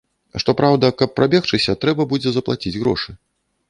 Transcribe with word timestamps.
Што 0.43 0.55
праўда, 0.61 0.89
каб 1.03 1.13
прабегчыся, 1.19 1.79
трэба 1.87 2.11
будзе 2.15 2.29
заплаціць 2.39 2.79
грошы. 2.83 3.11